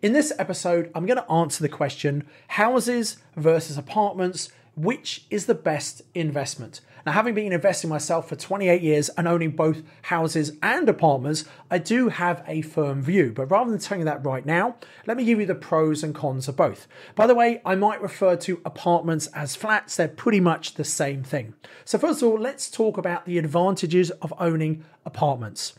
[0.00, 5.56] In this episode, I'm going to answer the question houses versus apartments, which is the
[5.56, 6.82] best investment?
[7.04, 11.78] Now, having been investing myself for 28 years and owning both houses and apartments, I
[11.78, 13.32] do have a firm view.
[13.34, 14.76] But rather than telling you that right now,
[15.08, 16.86] let me give you the pros and cons of both.
[17.16, 21.24] By the way, I might refer to apartments as flats, they're pretty much the same
[21.24, 21.54] thing.
[21.84, 25.72] So, first of all, let's talk about the advantages of owning apartments.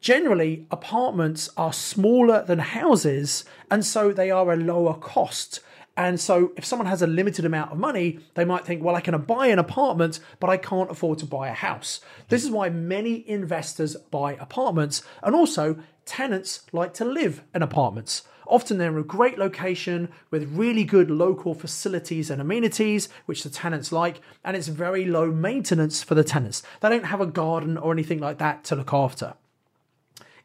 [0.00, 5.60] Generally, apartments are smaller than houses, and so they are a lower cost.
[5.94, 9.02] And so, if someone has a limited amount of money, they might think, well, I
[9.02, 12.00] can buy an apartment, but I can't afford to buy a house.
[12.28, 18.22] This is why many investors buy apartments, and also tenants like to live in apartments.
[18.46, 23.50] Often they're in a great location with really good local facilities and amenities, which the
[23.50, 26.62] tenants like, and it's very low maintenance for the tenants.
[26.80, 29.34] They don't have a garden or anything like that to look after.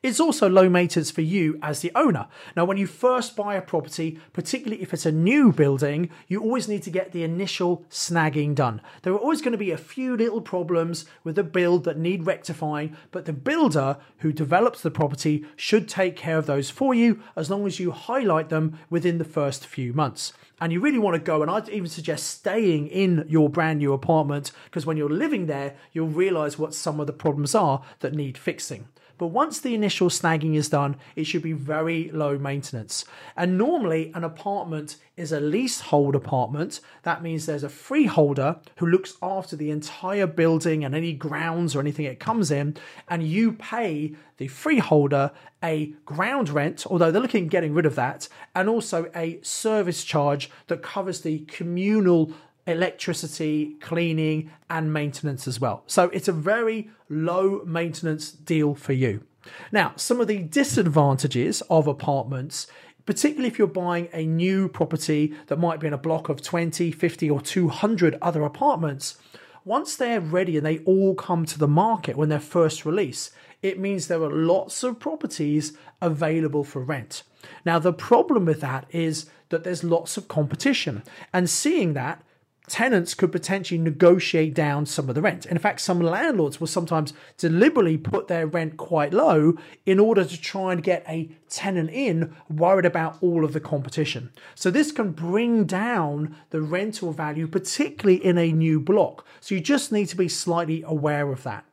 [0.05, 2.27] It's also low maintenance for you as the owner.
[2.55, 6.67] Now, when you first buy a property, particularly if it's a new building, you always
[6.67, 8.81] need to get the initial snagging done.
[9.01, 12.27] There are always going to be a few little problems with the build that need
[12.27, 17.23] rectifying, but the builder who develops the property should take care of those for you
[17.35, 21.15] as long as you highlight them within the first few months and you really want
[21.15, 25.09] to go and i'd even suggest staying in your brand new apartment because when you're
[25.09, 28.87] living there you'll realize what some of the problems are that need fixing
[29.17, 33.05] but once the initial snagging is done, it should be very low maintenance.
[33.35, 36.81] And normally, an apartment is a leasehold apartment.
[37.03, 41.80] That means there's a freeholder who looks after the entire building and any grounds or
[41.80, 45.31] anything it comes in, and you pay the freeholder
[45.63, 50.03] a ground rent, although they're looking at getting rid of that, and also a service
[50.03, 52.31] charge that covers the communal
[52.67, 55.83] electricity, cleaning, and maintenance as well.
[55.87, 59.23] So it's a very low maintenance deal for you.
[59.71, 62.67] Now, some of the disadvantages of apartments
[63.05, 66.91] particularly if you're buying a new property that might be in a block of 20,
[66.91, 69.17] 50, or 200 other apartments,
[69.63, 73.79] once they're ready and they all come to the market when they're first released, it
[73.79, 77.23] means there are lots of properties available for rent.
[77.65, 81.03] Now, the problem with that is that there's lots of competition,
[81.33, 82.23] and seeing that,
[82.67, 85.45] tenants could potentially negotiate down some of the rent.
[85.45, 90.41] In fact, some landlords will sometimes deliberately put their rent quite low in order to
[90.41, 94.31] try and get a tenant in, worried about all of the competition.
[94.55, 99.25] So, this can bring down the rental value, particularly in a new block.
[99.39, 101.65] So, you just need to be slightly aware of that.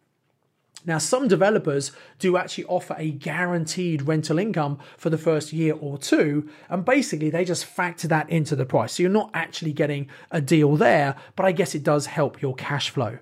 [0.85, 5.97] Now, some developers do actually offer a guaranteed rental income for the first year or
[5.97, 8.95] two, and basically they just factor that into the price.
[8.95, 12.55] So you're not actually getting a deal there, but I guess it does help your
[12.55, 13.19] cash flow.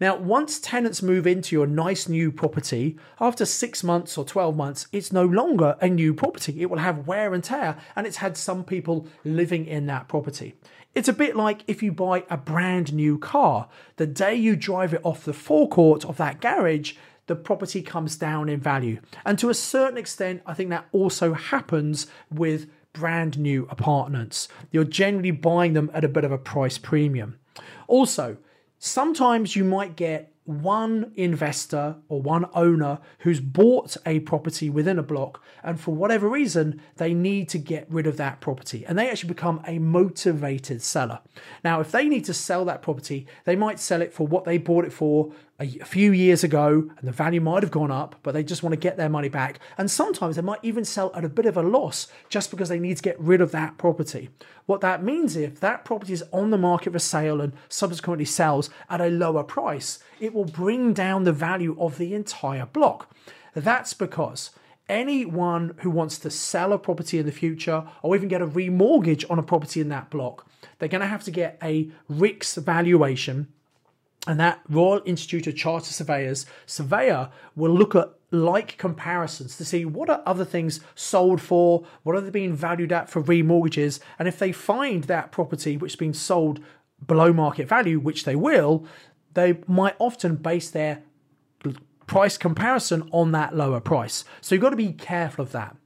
[0.00, 4.86] Now, once tenants move into your nice new property, after six months or 12 months,
[4.92, 6.62] it's no longer a new property.
[6.62, 10.54] It will have wear and tear, and it's had some people living in that property.
[10.94, 13.68] It's a bit like if you buy a brand new car.
[13.96, 16.94] The day you drive it off the forecourt of that garage,
[17.26, 19.00] the property comes down in value.
[19.26, 24.48] And to a certain extent, I think that also happens with brand new apartments.
[24.72, 27.38] You're generally buying them at a bit of a price premium.
[27.86, 28.38] Also,
[28.80, 35.02] sometimes you might get one investor or one owner who's bought a property within a
[35.02, 39.10] block, and for whatever reason, they need to get rid of that property and they
[39.10, 41.20] actually become a motivated seller.
[41.64, 44.58] Now, if they need to sell that property, they might sell it for what they
[44.58, 48.32] bought it for a few years ago and the value might have gone up, but
[48.32, 49.60] they just want to get their money back.
[49.76, 52.78] And sometimes they might even sell at a bit of a loss just because they
[52.78, 54.30] need to get rid of that property.
[54.66, 58.70] What that means if that property is on the market for sale and subsequently sells
[58.88, 63.14] at a lower price, it will bring down the value of the entire block.
[63.54, 64.50] That's because
[64.88, 69.24] anyone who wants to sell a property in the future or even get a remortgage
[69.30, 70.46] on a property in that block,
[70.78, 73.48] they're going to have to get a RICS valuation
[74.26, 79.84] and that Royal Institute of Charter Surveyors surveyor will look at like comparisons to see
[79.84, 84.28] what are other things sold for, what are they being valued at for remortgages, and
[84.28, 86.60] if they find that property which has been sold
[87.06, 88.86] below market value, which they will,
[89.34, 91.02] they might often base their
[92.06, 94.24] price comparison on that lower price.
[94.40, 95.76] So you've got to be careful of that.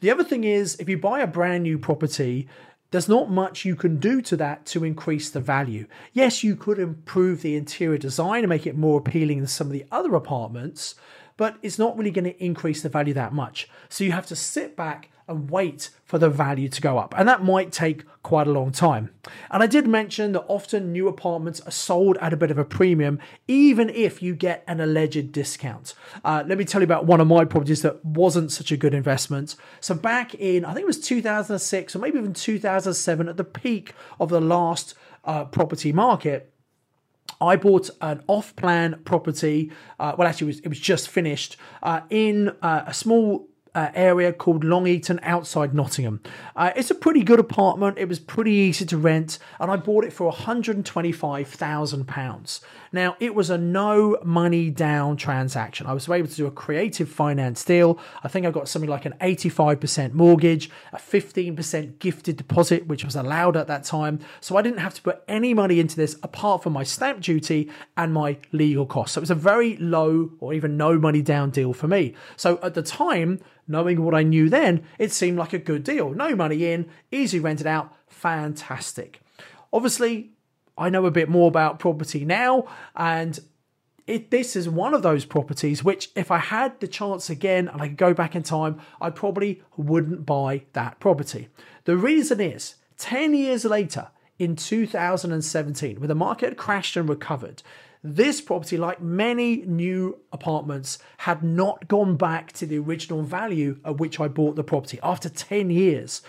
[0.00, 2.48] The other thing is if you buy a brand new property,
[2.90, 5.86] there's not much you can do to that to increase the value.
[6.12, 9.72] Yes, you could improve the interior design and make it more appealing than some of
[9.72, 10.94] the other apartments,
[11.38, 13.68] but it's not really going to increase the value that much.
[13.88, 17.14] So you have to sit back and wait for the value to go up.
[17.16, 19.10] And that might take quite a long time.
[19.50, 22.64] And I did mention that often new apartments are sold at a bit of a
[22.64, 23.18] premium,
[23.48, 25.94] even if you get an alleged discount.
[26.24, 28.94] Uh, let me tell you about one of my properties that wasn't such a good
[28.94, 29.56] investment.
[29.80, 33.94] So back in, I think it was 2006 or maybe even 2007, at the peak
[34.20, 34.94] of the last
[35.24, 36.52] uh, property market,
[37.40, 39.72] I bought an off-plan property.
[39.98, 43.90] Uh, well, actually, it was, it was just finished uh, in uh, a small uh,
[43.94, 46.20] area called Long Eaton outside Nottingham.
[46.54, 47.96] Uh, it's a pretty good apartment.
[47.98, 52.60] It was pretty easy to rent, and I bought it for £125,000.
[52.94, 55.86] Now, it was a no money down transaction.
[55.86, 57.98] I was able to do a creative finance deal.
[58.22, 63.16] I think I got something like an 85% mortgage, a 15% gifted deposit, which was
[63.16, 64.18] allowed at that time.
[64.40, 67.70] So I didn't have to put any money into this apart from my stamp duty
[67.96, 69.14] and my legal costs.
[69.14, 72.14] So it was a very low or even no money down deal for me.
[72.36, 73.40] So at the time,
[73.72, 76.10] knowing what I knew then, it seemed like a good deal.
[76.10, 79.20] No money in, easy rented out, fantastic.
[79.72, 80.30] Obviously,
[80.78, 83.40] I know a bit more about property now, and
[84.06, 87.80] it, this is one of those properties which, if I had the chance again and
[87.80, 91.48] I could go back in time, I probably wouldn't buy that property.
[91.84, 94.08] The reason is 10 years later,
[94.38, 97.62] in 2017, when the market had crashed and recovered,
[98.04, 103.98] this property, like many new apartments, had not gone back to the original value at
[103.98, 106.22] which I bought the property after 10 years.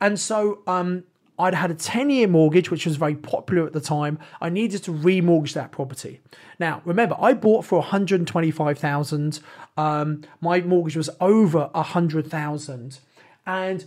[0.00, 1.04] And so um,
[1.38, 4.18] I'd had a 10 year mortgage, which was very popular at the time.
[4.40, 6.20] I needed to remortgage that property.
[6.58, 9.40] Now, remember, I bought for 125,000.
[9.76, 12.98] Um, my mortgage was over 100,000.
[13.46, 13.84] And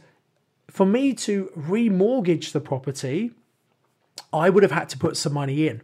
[0.69, 3.31] for me to remortgage the property,
[4.31, 5.81] I would have had to put some money in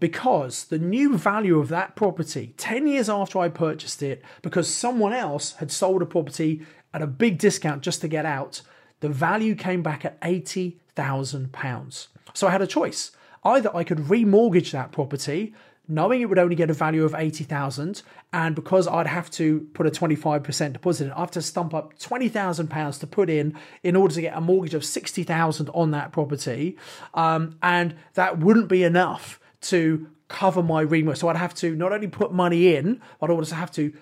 [0.00, 5.12] because the new value of that property 10 years after I purchased it, because someone
[5.12, 6.62] else had sold a property
[6.92, 8.62] at a big discount just to get out,
[9.00, 12.06] the value came back at £80,000.
[12.34, 13.12] So I had a choice.
[13.44, 15.54] Either I could remortgage that property,
[15.88, 18.02] knowing it would only get a value of 80,000
[18.32, 21.98] and because I'd have to put a 25% deposit in, I have to stump up
[21.98, 26.12] 20,000 pounds to put in in order to get a mortgage of 60,000 on that
[26.12, 26.76] property.
[27.12, 31.18] Um, and that wouldn't be enough to cover my remortgage.
[31.18, 33.92] So I'd have to not only put money in, but I'd also have to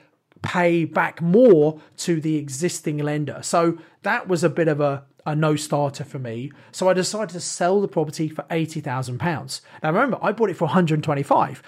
[0.42, 3.40] pay back more to the existing lender.
[3.42, 6.52] So that was a bit of a, a no starter for me.
[6.70, 9.60] So I decided to sell the property for £80,000.
[9.82, 11.62] Now remember, I bought it for 125.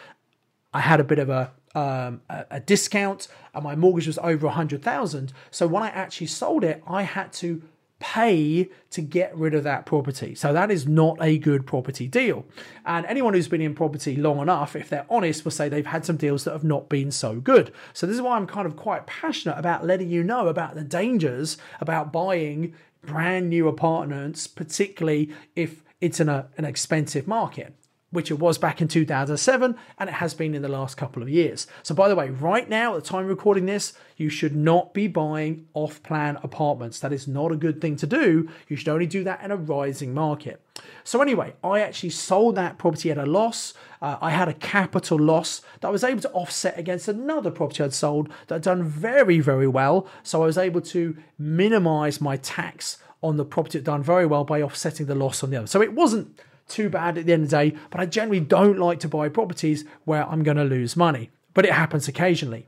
[0.72, 4.46] I had a bit of a um, a, a, discount and my mortgage was over
[4.46, 5.32] 100,000.
[5.52, 7.62] So when I actually sold it, I had to
[8.00, 10.34] pay to get rid of that property.
[10.34, 12.44] So that is not a good property deal.
[12.84, 16.04] And anyone who's been in property long enough, if they're honest, will say they've had
[16.04, 17.72] some deals that have not been so good.
[17.92, 20.82] So this is why I'm kind of quite passionate about letting you know about the
[20.82, 27.74] dangers about buying brand new apartments, particularly if it's in a, an expensive market
[28.10, 31.28] which it was back in 2007 and it has been in the last couple of
[31.28, 31.66] years.
[31.82, 35.06] So, by the way, right now, at the time recording this, you should not be
[35.06, 36.98] buying off plan apartments.
[37.00, 38.48] That is not a good thing to do.
[38.68, 40.60] You should only do that in a rising market.
[41.04, 43.74] So, anyway, I actually sold that property at a loss.
[44.02, 47.84] Uh, I had a capital loss that I was able to offset against another property
[47.84, 50.06] I'd sold that had done very, very well.
[50.22, 54.44] So, I was able to minimize my tax on the property that done very well
[54.44, 55.66] by offsetting the loss on the other.
[55.66, 58.78] So, it wasn't too bad at the end of the day, but I generally don't
[58.78, 61.30] like to buy properties where I'm going to lose money.
[61.52, 62.66] But it happens occasionally.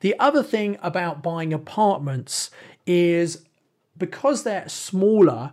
[0.00, 2.50] The other thing about buying apartments
[2.86, 3.44] is
[3.96, 5.52] because they're smaller,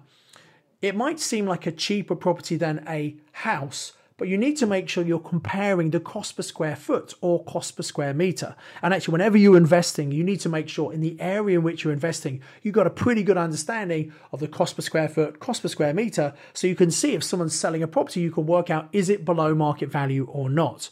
[0.81, 4.87] it might seem like a cheaper property than a house, but you need to make
[4.87, 8.55] sure you're comparing the cost per square foot or cost per square meter.
[8.83, 11.83] And actually, whenever you're investing, you need to make sure in the area in which
[11.83, 15.63] you're investing, you've got a pretty good understanding of the cost per square foot, cost
[15.63, 18.69] per square meter, so you can see if someone's selling a property, you can work
[18.69, 20.91] out is it below market value or not.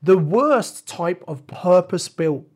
[0.00, 2.46] The worst type of purpose built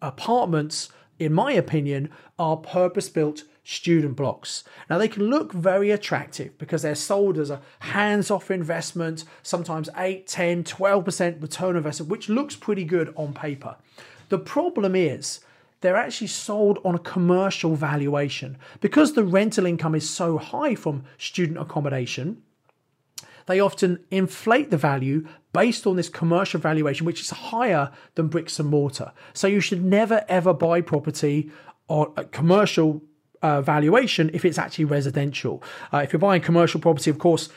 [0.00, 0.88] apartments,
[1.18, 4.64] in my opinion, are purpose built student blocks.
[4.88, 9.90] Now, they can look very attractive because they're sold as a hands off investment, sometimes
[9.94, 13.76] 8, 10, 12% return investment, which looks pretty good on paper.
[14.30, 15.40] The problem is,
[15.82, 18.56] they're actually sold on a commercial valuation.
[18.80, 22.42] Because the rental income is so high from student accommodation,
[23.44, 28.58] they often inflate the value based on this commercial valuation, which is higher than bricks
[28.58, 29.12] and mortar.
[29.34, 31.50] So you should never ever buy property
[31.86, 33.02] or commercial
[33.42, 35.62] uh, valuation if it's actually residential.
[35.92, 37.48] Uh, if you're buying commercial property, of course,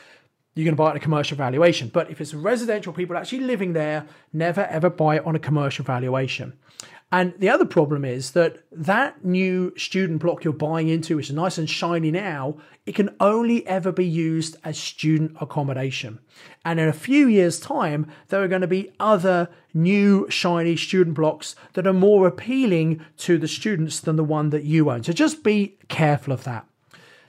[0.54, 1.88] you're going to buy it on a commercial valuation.
[1.88, 5.84] But if it's residential, people actually living there, never ever buy it on a commercial
[5.84, 6.52] valuation.
[7.12, 11.36] And the other problem is that that new student block you're buying into, which is
[11.36, 16.20] nice and shiny now, it can only ever be used as student accommodation.
[16.64, 21.14] And in a few years' time, there are going to be other new shiny student
[21.14, 25.02] blocks that are more appealing to the students than the one that you own.
[25.04, 26.66] So just be careful of that.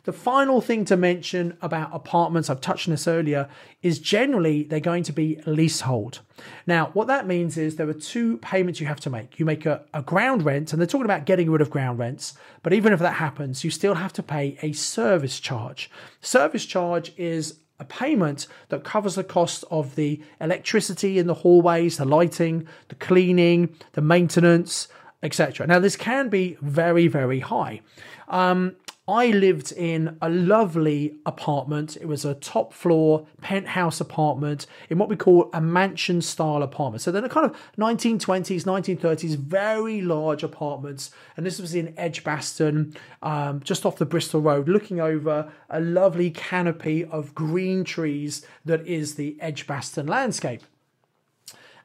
[0.03, 3.47] The final thing to mention about apartments, I've touched on this earlier,
[3.81, 6.19] is generally they're going to be leasehold.
[6.67, 9.39] Now, what that means is there are two payments you have to make.
[9.39, 12.33] You make a, a ground rent, and they're talking about getting rid of ground rents,
[12.63, 15.89] but even if that happens, you still have to pay a service charge.
[16.19, 21.95] Service charge is a payment that covers the cost of the electricity in the hallways,
[21.95, 24.89] the lighting, the cleaning, the maintenance,
[25.23, 25.65] etc.
[25.65, 27.81] Now, this can be very, very high.
[28.27, 31.97] Um, I lived in a lovely apartment.
[31.97, 37.01] It was a top floor penthouse apartment in what we call a mansion style apartment.
[37.01, 41.11] So they're kind of 1920s, 1930s, very large apartments.
[41.35, 46.31] And this was in Edgbaston, um, just off the Bristol Road, looking over a lovely
[46.31, 50.61] canopy of green trees that is the Edgbaston landscape.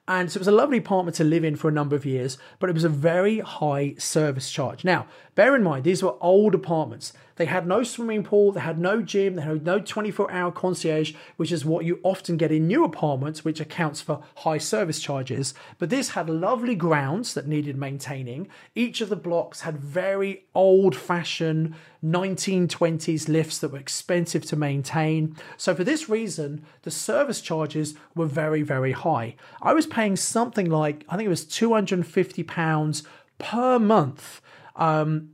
[0.08, 2.38] And so it was a lovely apartment to live in for a number of years,
[2.58, 4.82] but it was a very high service charge.
[4.82, 5.06] Now,
[5.38, 7.12] bear in mind, these were old apartments.
[7.36, 11.14] They had no swimming pool, they had no gym, they had no 24 hour concierge,
[11.36, 15.54] which is what you often get in new apartments, which accounts for high service charges.
[15.78, 18.48] But this had lovely grounds that needed maintaining.
[18.74, 25.36] Each of the blocks had very old fashioned 1920s lifts that were expensive to maintain.
[25.56, 29.36] So, for this reason, the service charges were very, very high.
[29.62, 33.06] I was paying something like, I think it was £250
[33.38, 34.40] per month.
[34.78, 35.30] Um,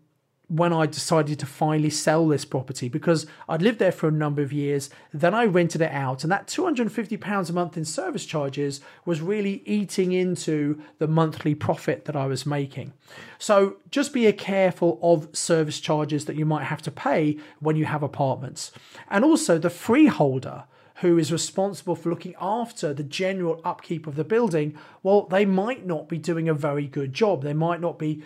[0.49, 4.43] when I decided to finally sell this property because I'd lived there for a number
[4.43, 4.91] of years.
[5.13, 9.63] Then I rented it out, and that £250 a month in service charges was really
[9.65, 12.93] eating into the monthly profit that I was making.
[13.39, 17.87] So just be careful of service charges that you might have to pay when you
[17.87, 18.71] have apartments.
[19.09, 20.65] And also the freeholder
[20.99, 25.85] who is responsible for looking after the general upkeep of the building, well, they might
[25.85, 27.43] not be doing a very good job.
[27.43, 28.23] They might not be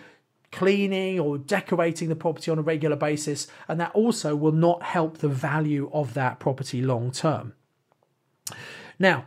[0.51, 5.19] cleaning or decorating the property on a regular basis, and that also will not help
[5.19, 7.53] the value of that property long term.
[8.97, 9.25] Now,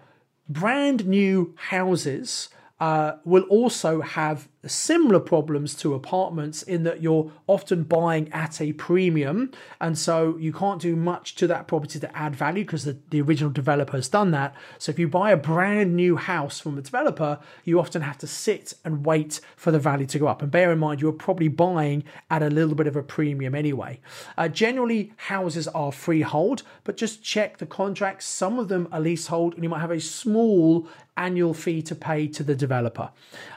[0.48, 2.48] brand new houses
[2.80, 8.72] uh, will also have similar problems to apartments in that you're often buying at a
[8.74, 9.50] premium
[9.80, 13.20] and so you can't do much to that property to add value because the, the
[13.20, 14.54] original developer has done that.
[14.78, 18.26] So if you buy a brand new house from a developer you often have to
[18.28, 20.42] sit and wait for the value to go up.
[20.42, 24.00] And bear in mind you're probably buying at a little bit of a premium anyway.
[24.38, 28.26] Uh, generally houses are freehold but just check the contracts.
[28.26, 32.26] Some of them are leasehold and you might have a small annual fee to pay
[32.26, 33.10] to the developer.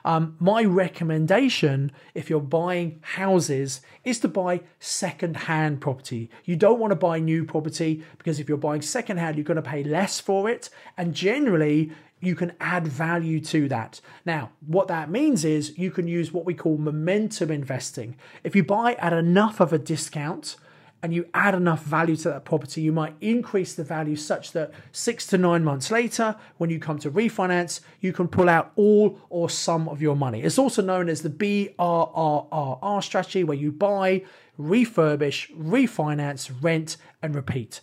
[0.04, 6.30] Um, my recommendation recommendation if you're buying houses is to buy second hand property.
[6.46, 9.56] You don't want to buy new property because if you're buying second hand, you're going
[9.56, 10.70] to pay less for it.
[10.96, 14.00] And generally, you can add value to that.
[14.26, 18.16] Now, what that means is you can use what we call momentum investing.
[18.46, 20.56] If you buy at enough of a discount,
[21.06, 24.72] and you add enough value to that property, you might increase the value such that
[24.92, 29.20] six to nine months later, when you come to refinance, you can pull out all
[29.30, 30.42] or some of your money.
[30.42, 34.24] It's also known as the BRRRR strategy, where you buy,
[34.60, 37.82] refurbish, refinance, rent, and repeat.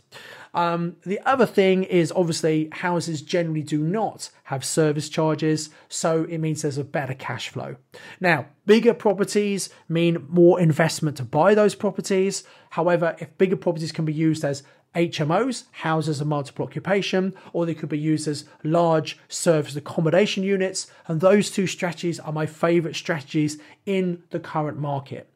[0.54, 6.38] Um, the other thing is obviously houses generally do not have service charges, so it
[6.38, 7.76] means there's a better cash flow.
[8.20, 12.44] Now, bigger properties mean more investment to buy those properties.
[12.70, 14.62] However, if bigger properties can be used as
[14.94, 20.86] HMOs, houses of multiple occupation, or they could be used as large service accommodation units.
[21.06, 25.31] And those two strategies are my favorite strategies in the current market.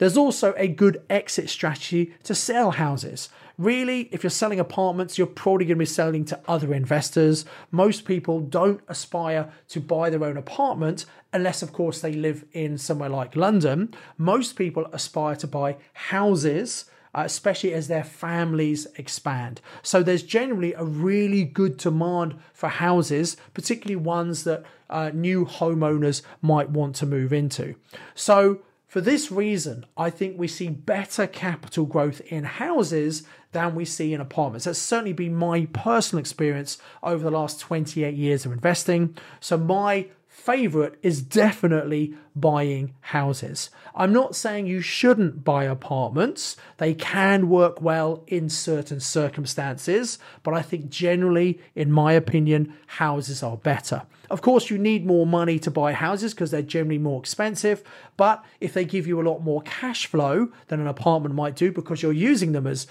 [0.00, 3.28] There's also a good exit strategy to sell houses.
[3.58, 7.44] Really, if you're selling apartments, you're probably going to be selling to other investors.
[7.70, 11.04] Most people don't aspire to buy their own apartment
[11.34, 13.92] unless, of course, they live in somewhere like London.
[14.16, 16.86] Most people aspire to buy houses.
[17.12, 19.60] Uh, especially as their families expand.
[19.82, 26.22] So there's generally a really good demand for houses, particularly ones that uh, new homeowners
[26.40, 27.74] might want to move into.
[28.14, 33.84] So for this reason, I think we see better capital growth in houses than we
[33.84, 34.64] see in apartments.
[34.64, 39.16] That's certainly been my personal experience over the last 28 years of investing.
[39.38, 40.08] So, my
[40.40, 43.70] favorite is definitely buying houses.
[43.94, 50.54] I'm not saying you shouldn't buy apartments, they can work well in certain circumstances, but
[50.54, 54.02] I think generally, in my opinion, houses are better.
[54.30, 57.82] Of course, you need more money to buy houses because they're generally more expensive,
[58.16, 61.70] but if they give you a lot more cash flow than an apartment might do
[61.70, 62.86] because you're using them as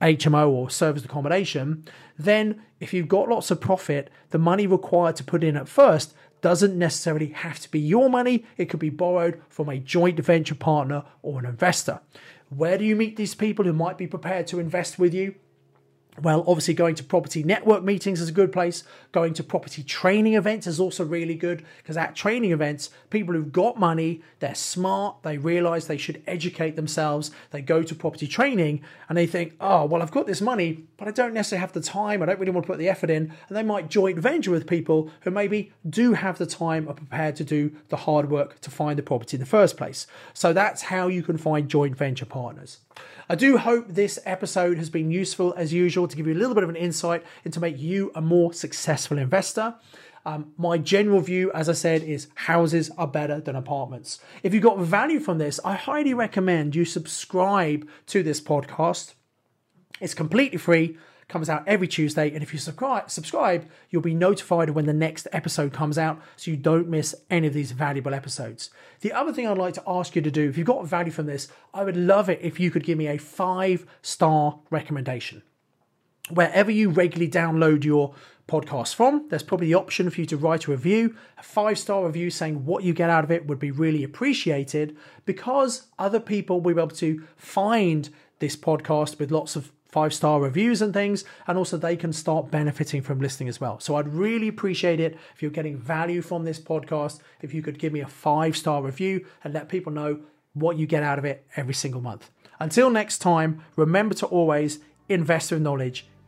[0.00, 1.84] HMO or service accommodation,
[2.18, 6.14] then if you've got lots of profit, the money required to put in at first
[6.42, 8.44] doesn't necessarily have to be your money.
[8.56, 12.00] It could be borrowed from a joint venture partner or an investor.
[12.48, 15.34] Where do you meet these people who might be prepared to invest with you?
[16.20, 18.82] Well, obviously, going to property network meetings is a good place.
[19.12, 23.52] Going to property training events is also really good because at training events, people who've
[23.52, 27.30] got money, they're smart, they realize they should educate themselves.
[27.52, 31.06] They go to property training and they think, oh, well, I've got this money, but
[31.06, 32.22] I don't necessarily have the time.
[32.22, 33.32] I don't really want to put the effort in.
[33.48, 37.36] And they might joint venture with people who maybe do have the time or prepared
[37.36, 40.06] to do the hard work to find the property in the first place.
[40.34, 42.78] So that's how you can find joint venture partners.
[43.30, 46.54] I do hope this episode has been useful as usual to give you a little
[46.54, 49.74] bit of an insight into make you a more successful investor.
[50.26, 54.18] Um, my general view, as I said, is houses are better than apartments.
[54.42, 59.14] If you got value from this, I highly recommend you subscribe to this podcast.
[60.00, 60.98] It's completely free
[61.30, 62.30] comes out every Tuesday.
[62.34, 66.56] And if you subscribe, you'll be notified when the next episode comes out so you
[66.56, 68.70] don't miss any of these valuable episodes.
[69.00, 71.26] The other thing I'd like to ask you to do, if you've got value from
[71.26, 75.42] this, I would love it if you could give me a five star recommendation.
[76.30, 78.14] Wherever you regularly download your
[78.48, 81.16] podcast from, there's probably the option for you to write a review.
[81.38, 84.96] A five star review saying what you get out of it would be really appreciated
[85.24, 88.10] because other people will be able to find
[88.40, 92.50] this podcast with lots of five star reviews and things, and also they can start
[92.50, 93.80] benefiting from listening as well.
[93.80, 97.78] So I'd really appreciate it if you're getting value from this podcast, if you could
[97.78, 100.20] give me a five star review and let people know
[100.54, 102.30] what you get out of it every single month.
[102.58, 106.06] Until next time, remember to always invest with knowledge,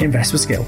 [0.00, 0.66] invest with skill.